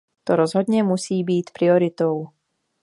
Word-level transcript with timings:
To 0.23 0.35
rozhodně 0.35 0.83
musí 0.83 1.23
být 1.23 1.49
prioritou. 1.53 2.27